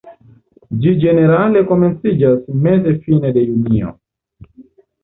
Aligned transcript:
Ĝi 0.85 0.93
ĝenerale 1.03 1.63
komenciĝas 1.73 2.43
meze-fine 2.65 3.35
de 3.39 3.47
junio. 3.53 3.97